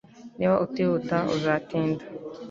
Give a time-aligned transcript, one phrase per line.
[0.37, 2.03] Niba utihuta uzatinda